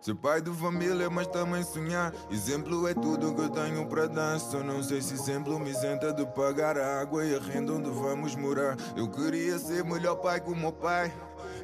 [0.00, 2.12] Ser pai de família, mas também sonhar.
[2.32, 4.40] Exemplo é tudo que eu tenho para dar.
[4.40, 7.90] Só não sei se exemplo me isenta de pagar a água e a renda onde
[7.90, 8.76] vamos morar.
[8.96, 11.12] Eu queria ser melhor pai que o meu pai.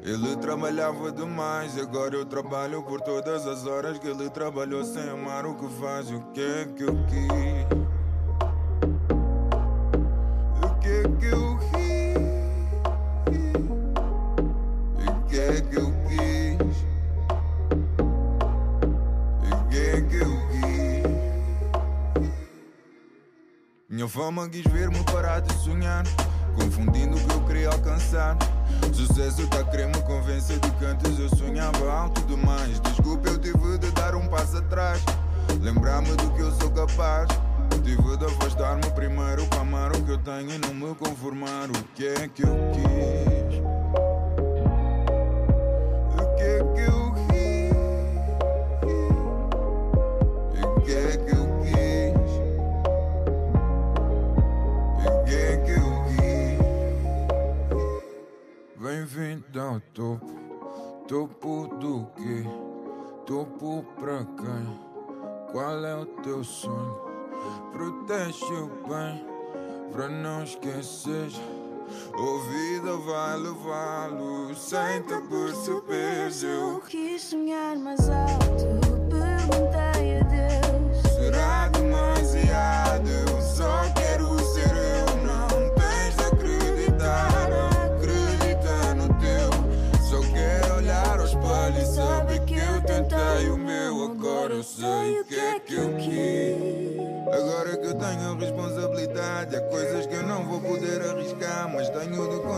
[0.03, 5.45] Ele trabalhava demais, agora eu trabalho por todas as horas que ele trabalhou sem amar
[5.45, 6.09] o que faz.
[6.11, 7.67] O que é que eu quis?
[10.63, 11.97] O que é que eu quis?
[15.07, 16.77] O que é que eu quis?
[19.51, 20.67] O que é que eu quis?
[23.89, 26.05] Minha fama quis ver-me parar de sonhar,
[26.55, 28.37] confundindo o que eu queria alcançar.
[28.93, 32.79] Sucesso tá querendo me convencer de que antes eu sonhava alto demais.
[32.79, 35.01] Desculpa, eu tive de dar um passo atrás.
[35.61, 37.29] Lembrar-me do que eu sou capaz.
[37.83, 41.69] Tive de afastar-me primeiro para amar o que eu tenho e não me conformar.
[41.69, 43.36] O que é que eu quis?
[59.57, 59.81] Bem-vindo ao
[61.07, 62.43] topo, do quê?
[63.25, 64.79] Topo pra quem?
[65.51, 66.95] Qual é o teu sonho?
[67.71, 69.25] Protege o bem,
[69.91, 71.31] pra não esquecer.
[72.15, 76.29] Ouvida vai levá-lo sem te perceber.
[76.43, 78.63] Eu quis sonhar mais alto,
[79.09, 83.41] perguntei a Deus: Será demasiado?
[83.41, 84.06] Só quero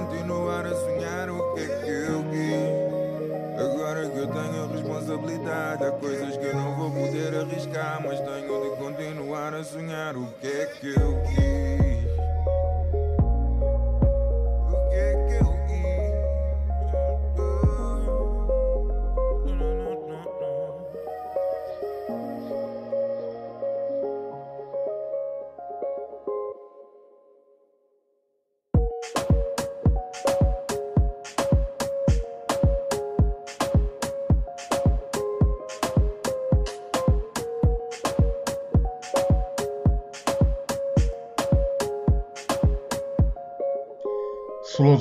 [0.10, 0.59] tenho de continuar a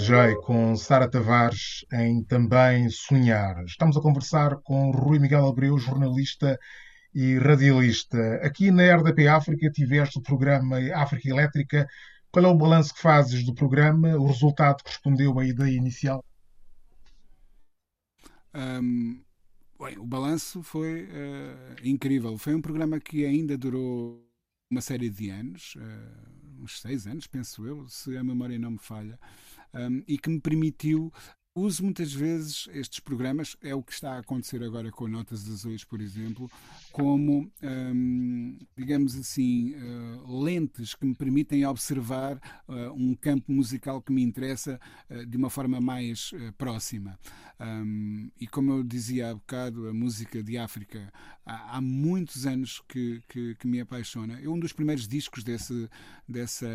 [0.09, 3.63] J com Sara Tavares em Também Sonhar.
[3.67, 6.59] Estamos a conversar com Rui Miguel Abreu, jornalista
[7.15, 8.37] e radialista.
[8.37, 11.87] Aqui na RDP África tiveste o programa África Elétrica.
[12.33, 14.17] Qual é o balanço que fazes do programa?
[14.17, 16.25] O resultado correspondeu à ideia inicial?
[18.55, 19.23] Um,
[19.79, 22.39] bem, o balanço foi uh, incrível.
[22.39, 24.27] Foi um programa que ainda durou
[24.71, 28.79] uma série de anos, uh, uns seis anos, penso eu, se a memória não me
[28.79, 29.19] falha,
[29.75, 31.13] um, e que me permitiu
[31.59, 35.83] Uso muitas vezes estes programas, é o que está a acontecer agora com Notas Azuis,
[35.83, 36.49] por exemplo,
[36.93, 38.18] como, hum,
[38.79, 44.81] digamos assim, uh, lentes que me permitem observar uh, um campo musical que me interessa
[45.11, 47.19] uh, de uma forma mais próxima.
[47.59, 51.13] Um, e como eu dizia há bocado, a música de África
[51.45, 54.41] há, há muitos anos que, que, que, me apaixona.
[54.41, 55.91] Eu, um dos primeiros discos desse,
[56.29, 56.69] dessa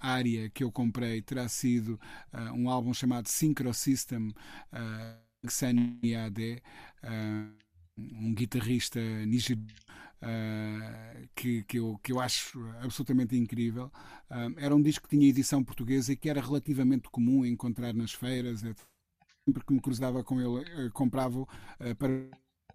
[0.00, 2.00] área que eu comprei terá sido
[2.54, 4.28] um álbum chamado Synchro System
[4.72, 5.32] uh,
[6.24, 6.62] Ade,
[7.04, 7.62] uh,
[7.98, 9.68] um guitarrista nigeriano
[10.22, 13.90] uh, que, que, eu, que eu acho absolutamente incrível.
[14.30, 18.12] Uh, era um disco que tinha edição portuguesa e que era relativamente comum encontrar nas
[18.12, 18.60] feiras.
[18.60, 21.46] Sempre que me cruzava com ele, uh, comprava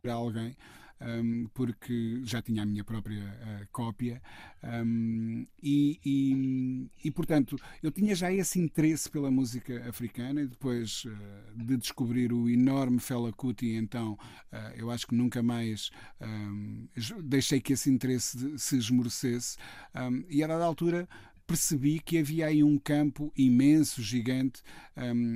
[0.02, 0.56] para alguém
[1.02, 4.22] um, porque já tinha a minha própria uh, cópia.
[4.64, 11.06] Um, e, e, e, portanto, eu tinha já esse interesse pela música africana e depois
[11.06, 14.14] uh, de descobrir o enorme Fela Kuti, então
[14.52, 15.90] uh, eu acho que nunca mais
[16.22, 16.88] um,
[17.24, 19.58] deixei que esse interesse se esmorecesse.
[20.30, 21.08] E a dada altura
[21.46, 24.62] percebi que havia aí um campo imenso, gigante,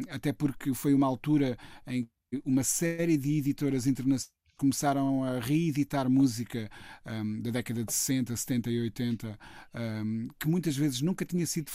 [0.09, 1.57] até porque foi uma altura
[1.87, 6.69] em que uma série de editoras internacionais começaram a reeditar música
[7.03, 9.39] um, da década de 60, 70 e 80,
[9.73, 11.71] um, que muitas vezes nunca tinha sido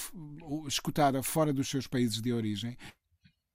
[0.68, 2.76] escutada fora dos seus países de origem.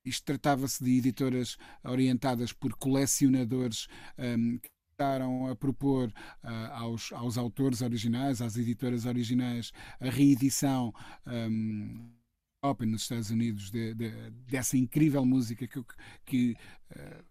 [0.03, 7.38] Isto tratava-se de editoras orientadas por colecionadores um, que começaram a propor uh, aos, aos
[7.38, 9.71] autores originais, às editoras originais,
[10.01, 10.93] a reedição.
[11.25, 12.11] Um,
[12.86, 14.11] nos Estados Unidos de, de,
[14.47, 15.84] dessa incrível música que,
[16.23, 16.55] que
[16.91, 17.30] uh,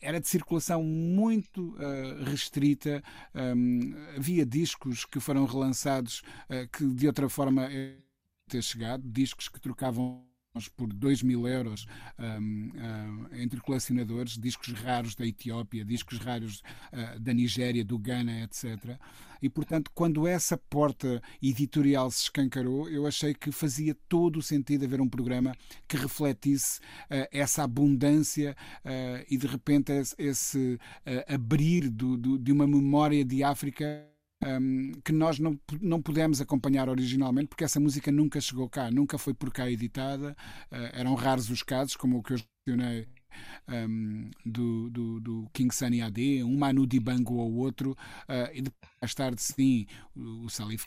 [0.00, 3.02] era de circulação muito uh, restrita.
[3.34, 7.68] Um, havia discos que foram relançados uh, que de outra forma
[8.48, 10.29] ter chegado, discos que trocavam
[10.76, 11.86] por 2 mil euros
[12.18, 16.60] um, uh, entre colecionadores, discos raros da Etiópia, discos raros
[16.92, 18.98] uh, da Nigéria, do Ghana, etc.
[19.40, 24.84] E, portanto, quando essa porta editorial se escancarou, eu achei que fazia todo o sentido
[24.84, 25.54] haver um programa
[25.86, 28.56] que refletisse uh, essa abundância
[29.28, 30.78] e, de repente, esse, esse
[31.28, 34.04] abrir do, do, de uma memória de África
[34.42, 39.18] um, que nós não, não pudemos acompanhar originalmente, porque essa música nunca chegou cá, nunca
[39.18, 40.36] foi por cá editada.
[40.70, 43.08] Uh, eram raros os casos, como o que eu mencionei
[43.68, 48.92] um, do, do, do, King Sunny AD, um Manu Dibango ou outro, uh, e depois,
[49.00, 50.86] mais tarde, sim, o, o Salif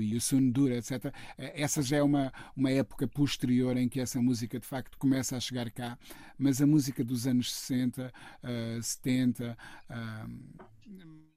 [0.00, 1.14] e o Sundura, etc.
[1.36, 5.40] Essa já é uma, uma época posterior em que essa música de facto começa a
[5.40, 5.96] chegar cá,
[6.36, 8.12] mas a música dos anos 60,
[8.42, 9.56] uh, 70.
[9.88, 11.27] Uh,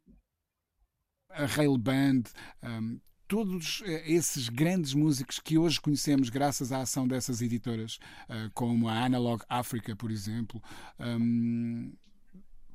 [1.34, 2.24] a Rail Band,
[2.64, 7.98] um, todos eh, esses grandes músicos que hoje conhecemos graças à ação dessas editoras,
[8.30, 10.62] uh, como a Analog Africa, por exemplo,
[11.00, 11.94] um,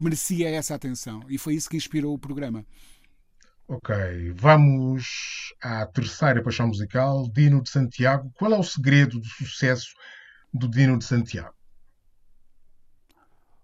[0.00, 2.64] merecia essa atenção e foi isso que inspirou o programa.
[3.68, 3.94] Ok,
[4.34, 8.32] vamos à terceira paixão musical, Dino de Santiago.
[8.38, 9.92] Qual é o segredo do sucesso
[10.54, 11.54] do Dino de Santiago?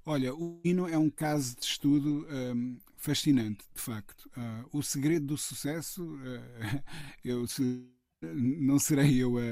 [0.04, 4.30] Olha, o Dino é um caso de estudo um, fascinante, de facto.
[4.36, 6.82] Uh, o segredo do sucesso, uh,
[7.24, 7.84] eu se,
[8.22, 9.42] não serei eu a,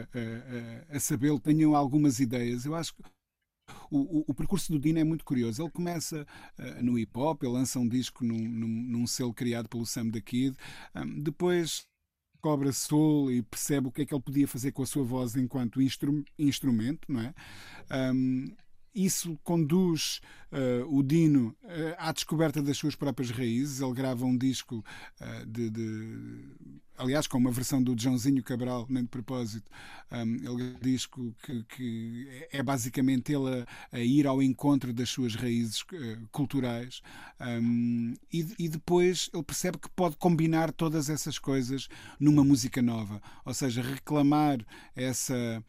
[0.92, 1.42] a, a sabê-lo,
[1.74, 2.64] algumas ideias.
[2.64, 3.02] Eu acho que
[3.90, 5.62] o, o, o, percurso do Dino é muito curioso.
[5.62, 6.24] Ele começa
[6.58, 10.08] uh, no hip hop, ele lança um disco num, num, num selo criado pelo Sam
[10.08, 10.56] da Kid,
[10.94, 11.84] um, depois
[12.40, 15.36] cobra soul e percebe o que é que ele podia fazer com a sua voz
[15.36, 17.34] enquanto instru instrumento, não é?
[18.14, 18.56] Um,
[18.94, 20.20] isso conduz
[20.52, 23.80] uh, o Dino uh, à descoberta das suas próprias raízes.
[23.80, 24.84] Ele grava um disco
[25.20, 26.44] uh, de, de,
[26.96, 29.70] Aliás, com uma versão do Joãozinho Cabral, nem de propósito.
[30.12, 35.34] Um, ele disco que, que, é basicamente ele a, a, ir ao encontro das suas
[35.34, 35.82] raízes
[36.30, 37.00] culturais.
[37.40, 41.88] Um, e, e, depois ele percebe que pode combinar todas essas coisas
[42.18, 43.22] numa música nova.
[43.46, 44.58] Ou seja, reclamar
[44.94, 45.64] essa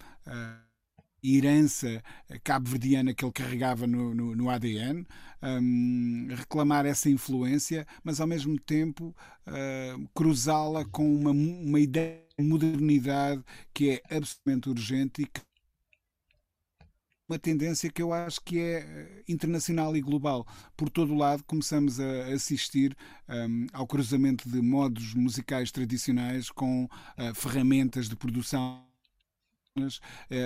[1.24, 2.02] herança
[2.44, 5.06] cabo-verdiana que ele carregava no, no, no ADN,
[5.42, 9.16] um, reclamar essa influência, mas ao mesmo tempo
[9.48, 13.44] uh, cruzá-la com uma, uma ideia de modernidade
[13.74, 15.42] que é absolutamente urgente e que
[17.30, 20.46] uma tendência que eu acho que é eh, internacional e global.
[20.76, 22.94] Por todo o lado, começamos a assistir
[23.30, 28.84] um, ao cruzamento de modos musicais tradicionais com uh, ferramentas de produção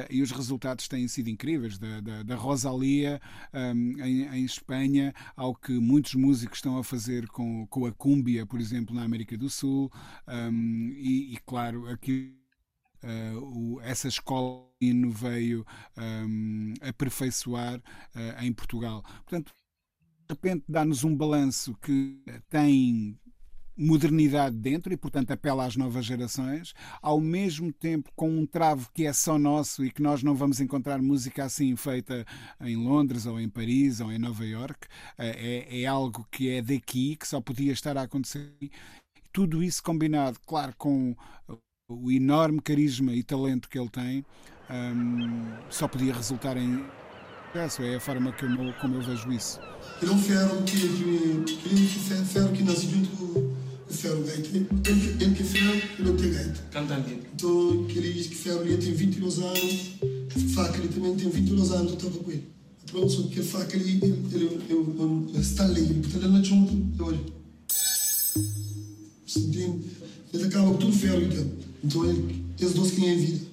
[0.09, 1.78] e os resultados têm sido incríveis.
[1.78, 3.19] Da, da, da Rosalia
[3.53, 8.45] um, em, em, Espanha, ao que muitos músicos estão a fazer com, com a cúmbia,
[8.45, 9.91] por exemplo, na América do Sul,
[10.28, 12.36] um, e, e, claro, aqui.
[13.03, 14.67] Uh, o, essa escola
[15.11, 15.63] veio
[15.95, 19.03] um, aperfeiçoar uh, em Portugal.
[19.03, 19.53] Portanto,
[20.28, 22.19] de repente dá-nos um balanço que
[22.49, 23.15] tem
[23.78, 29.05] modernidade dentro e, portanto, apela às novas gerações, ao mesmo tempo com um travo que
[29.05, 32.26] é só nosso e que nós não vamos encontrar música assim feita
[32.61, 34.88] em Londres ou em Paris ou em Nova York.
[35.17, 38.53] Eh, é, é algo que é daqui, que só podia estar a acontecer.
[39.34, 41.15] Tudo isso combinado, claro, com
[41.89, 44.26] o enorme carisma e talento que ele tem,
[44.69, 46.86] um, só podia resultar em
[47.51, 47.84] sucesso.
[47.84, 48.49] É a forma que eu,
[48.82, 49.59] como eu vejo isso.
[50.01, 50.80] É um ferro que,
[51.45, 51.95] que, que,
[54.23, 54.49] gaita.
[54.89, 56.63] Ele, ele que ferro, ele não tem gaita.
[56.71, 57.05] Cantando.
[57.33, 59.93] Então, que ele diz que ferro ele tem 22 anos,
[60.53, 62.43] faca ele também tem 22 anos, eu estava com ele.
[62.91, 67.03] Pronto, só que faca ele, ele, ele, ele, ele está ali, ele está lá junto,
[67.03, 67.19] olha.
[70.33, 71.51] Ele acaba com tudo ferro então.
[71.83, 73.45] Então, ele, esses dois que têm vida.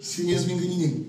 [0.00, 1.06] Sem eles, ninguém ninguém.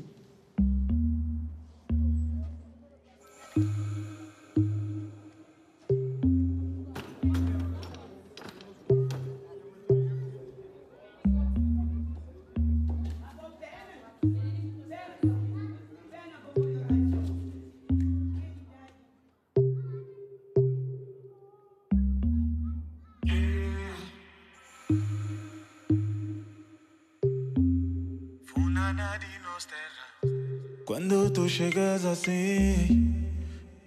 [32.19, 33.15] Assim,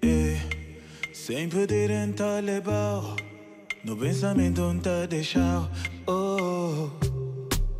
[0.02, 0.38] eh,
[1.12, 3.14] sem pedir em talebão,
[3.84, 5.70] no pensamento não te deixar.
[6.06, 6.88] Oh,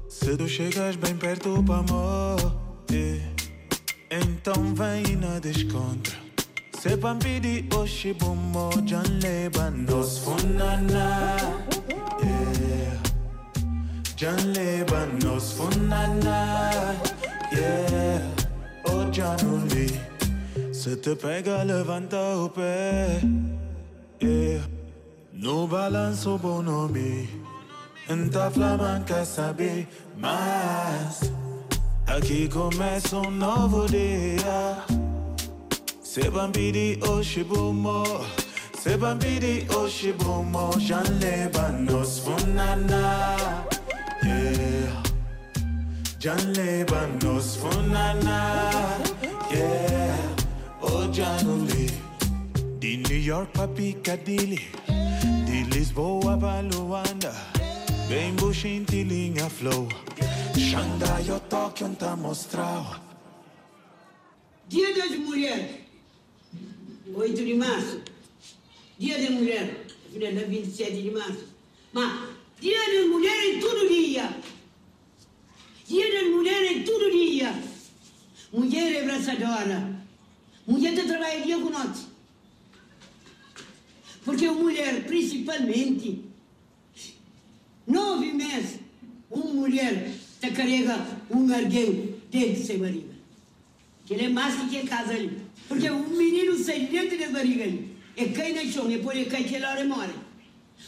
[0.09, 2.37] se tu chegas bem perto para amor,
[2.93, 3.21] eh,
[4.11, 6.21] então vem na descontra.
[6.79, 11.37] Se pampidi oshi bumo jan leba nos funana,
[12.21, 13.01] yeah.
[14.17, 16.95] Jan leba nos funana,
[17.53, 18.43] yeah.
[19.13, 20.12] Gianulli
[20.83, 23.21] Se te pega levanta o pé
[24.21, 24.67] yeah.
[25.33, 27.29] No balanço bom nome
[28.11, 29.87] Enta flama quer saber
[30.19, 31.31] mais
[32.09, 34.83] Aqui começa um novo dia
[36.03, 38.03] Se bambidi oshibumo.
[38.77, 40.71] Se bambidi oshibumo.
[41.21, 43.29] Leba nos funana
[44.25, 45.03] Yeah.
[46.19, 48.99] Jan Lebanos Funana
[49.49, 50.32] Yeah
[51.13, 51.89] Januli
[52.79, 54.61] Di New York pa Piccadilly
[55.45, 57.33] Di Lisboa pa Luanda
[58.09, 59.89] Bem buchin linha flow.
[60.53, 63.01] Xangai ou Tóquio tá mostrar
[64.69, 65.83] Dia das Mulheres
[67.15, 68.01] 8 de março.
[68.99, 69.85] Dia da Mulher.
[70.13, 71.45] Final 27 de março.
[71.93, 72.29] Mas
[72.61, 74.29] Dia das Mulheres todo dia.
[75.87, 77.55] Dia das mulheres é todo dia.
[78.53, 79.92] Mulher abraçadora.
[80.67, 82.07] Mulher está trabalhando dia com noite.
[84.25, 86.25] Porque a mulher, principalmente,
[87.87, 88.79] nove meses,
[89.31, 93.13] uma mulher está carrega um argueiro dentro de sua barriga.
[94.07, 95.39] Que ele é mais que a casa ali.
[95.69, 97.97] Porque o menino sai dentro da barriga ali.
[98.17, 100.15] E cai no chão, e depois ele aquela hora e.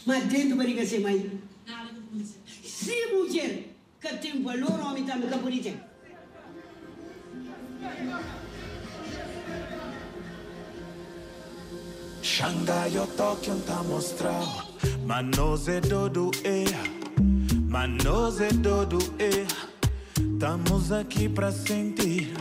[0.05, 1.31] Mas dentro da barriga sem mãe.
[2.63, 5.73] Se mulher que tempo é loro homem também que bonito.
[12.25, 14.63] Xangai o Tóquio tá mostrando
[15.05, 16.65] Mas nós é todo é
[17.69, 19.45] Mas nós é todo é
[20.19, 22.33] Estamos aqui pra sentir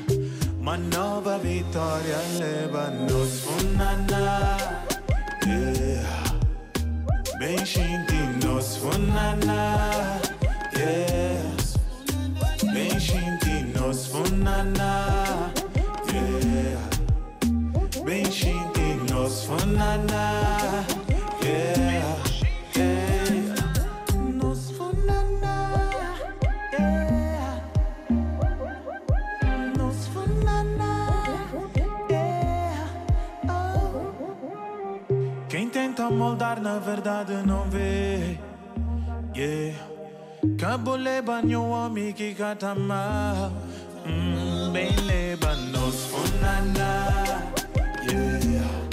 [0.58, 2.16] Uma nova vitória.
[2.38, 4.58] Leva-nos funana
[5.46, 6.24] yeah.
[7.38, 10.18] Bem gente, nos funana
[10.72, 11.74] Yes
[12.72, 15.13] Bem shinti nos funana
[19.54, 20.84] nos funana
[21.42, 22.16] Yeah
[22.76, 23.54] Yeah.
[24.40, 25.54] Nos funana
[26.72, 27.58] Yeah.
[29.78, 30.92] Nos funana
[32.10, 32.88] Yeah.
[33.48, 34.10] Oh.
[35.48, 38.38] Quem tenta moldar na verdade não vê
[39.34, 39.74] Yeah.
[40.58, 43.50] Kabule banyo wami ki katama
[44.06, 46.90] mm, Ben Lebanon nos funana.
[48.06, 48.83] Yeah.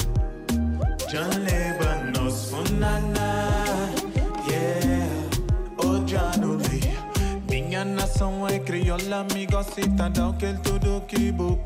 [1.11, 3.27] John Laban nos funana.
[4.47, 5.09] Yeah.
[5.79, 6.79] Oh, Januli.
[7.49, 11.59] Minha nação é crioula, me gosta daquele tudo que vou.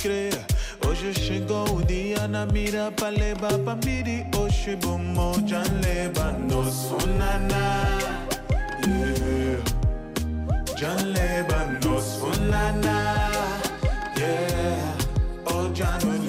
[0.87, 4.25] Hoje chegou o dia na mira pra levar pra miri.
[4.35, 7.85] Hoje bumo, John Laban nos funana.
[8.87, 9.61] Yeah.
[10.75, 13.29] John Laban nos funana.
[14.17, 14.95] Yeah.
[15.45, 16.24] Oh, Januli.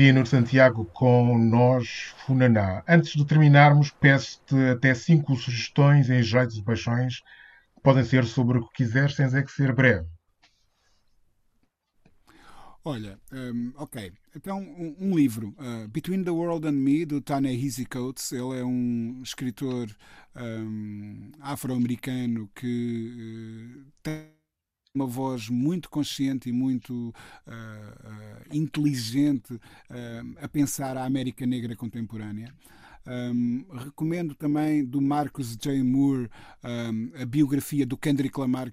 [0.00, 2.82] Dino Santiago com Nós Funaná.
[2.88, 7.20] Antes de terminarmos, peço-te até cinco sugestões em jeitos e paixões.
[7.82, 10.08] Podem ser sobre o que quiseres, sem é que ser breve.
[12.82, 14.10] Olha, hum, ok.
[14.34, 18.32] Então, um, um livro, uh, Between the World and Me, do Ta-Nehisi Coates.
[18.32, 19.94] Ele é um escritor
[20.34, 24.39] hum, afro-americano que uh, tem
[24.94, 31.76] uma voz muito consciente e muito uh, uh, inteligente uh, a pensar a América Negra
[31.76, 32.52] contemporânea.
[33.06, 35.82] Um, recomendo também do Marcus J.
[35.82, 36.28] Moore
[36.62, 38.70] um, a biografia do Kendrick Lamar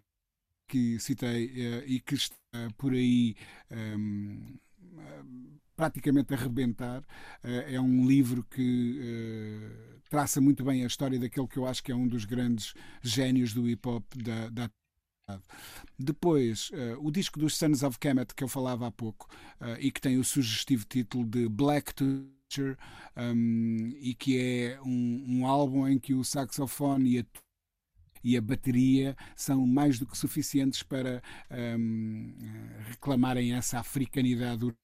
[0.70, 2.36] que citei e que está
[2.78, 3.36] por aí
[3.72, 4.57] um,
[5.78, 7.05] praticamente a rebentar.
[7.41, 8.99] É um livro que
[10.09, 13.53] traça muito bem a história daquele que eu acho que é um dos grandes génios
[13.53, 14.70] do hip hop da, da
[16.00, 19.28] depois, uh, o disco dos Sons of Kemet que eu falava há pouco
[19.60, 22.78] uh, e que tem o sugestivo título de Black Teacher
[23.16, 27.26] um, e que é um, um, álbum em que o saxofone e a,
[28.24, 31.22] e a bateria são mais do que suficientes para
[31.78, 32.34] um,
[32.86, 34.66] reclamarem essa africanidade.
[34.66, 34.76] Uh,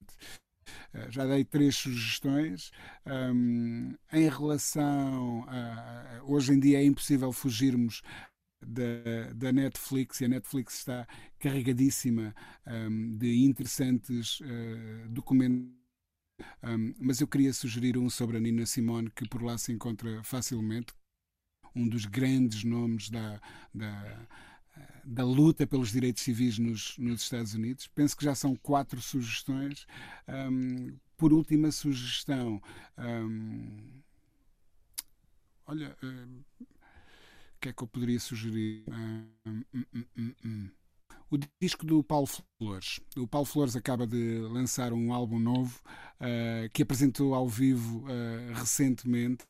[1.09, 2.71] já dei três sugestões.
[3.05, 6.21] Um, em relação a.
[6.25, 8.01] Hoje em dia é impossível fugirmos
[8.65, 11.07] da, da, Netflix e a Netflix está
[11.39, 12.35] carregadíssima
[12.67, 15.71] um, de interessantes uh, documentos.
[16.63, 20.23] Um, mas eu queria sugerir um sobre a Nina Simone que por lá se encontra
[20.23, 20.93] facilmente,
[21.75, 23.41] um dos grandes nomes da,
[23.73, 24.27] da,
[25.03, 27.87] da luta pelos direitos civis nos, nos, Estados Unidos.
[27.87, 29.85] Penso que já são quatro sugestões.
[30.27, 32.61] Um, por última sugestão,
[35.65, 35.95] olha.
[37.63, 38.83] Que é que eu poderia sugerir?
[38.89, 40.05] Hum, hum,
[40.43, 40.69] hum,
[41.31, 42.99] o disco do Paulo Flores.
[43.15, 45.81] O Paulo Flores acaba de lançar um álbum novo
[46.19, 49.45] uh, que apresentou ao vivo uh, recentemente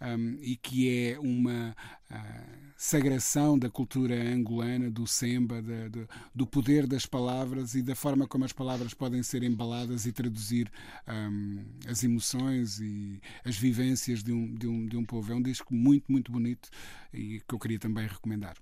[0.00, 1.74] um, e que é uma
[2.10, 8.26] uh, sagração da cultura angolana, do semba, do, do, poder das palavras e da forma
[8.26, 10.70] como as palavras podem ser embaladas e traduzir
[11.08, 15.32] um, as emoções e as vivências de um, de, um, de um povo.
[15.32, 16.68] É um disco muito, muito bonito
[17.12, 18.56] e que eu queria também recomendar.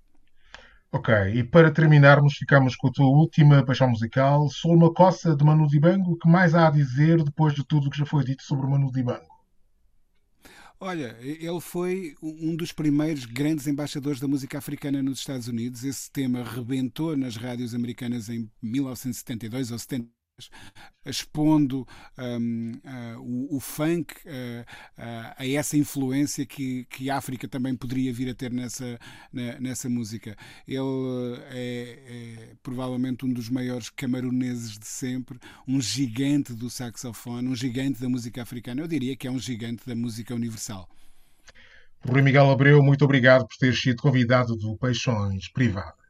[0.93, 5.45] Ok, e para terminarmos, ficamos com a tua última paixão musical, Sou uma coça de
[5.45, 6.13] Manu Dibango.
[6.13, 8.67] O que mais há a dizer depois de tudo o que já foi dito sobre
[8.67, 9.36] Manu Dibango?
[10.79, 15.85] Olha, ele foi um dos primeiros grandes embaixadores da música africana nos Estados Unidos.
[15.85, 20.16] Esse tema rebentou nas rádios americanas em 1972 ou 70
[21.05, 21.87] expondo
[22.19, 27.75] um, uh, o, o, funk uh, uh, a essa influência que, que a África também
[27.75, 28.99] poderia vir a ter nessa,
[29.33, 30.37] na, nessa música.
[30.67, 30.79] Ele
[31.51, 38.01] é, é, provavelmente um dos maiores camaroneses de sempre, um gigante do saxofone, um gigante
[38.01, 38.83] da música africana.
[38.83, 40.89] Eu diria que é um gigante da música universal.
[42.07, 46.06] Rui Miguel Abreu, muito obrigado por ter sido convidado do Peixões Privadas.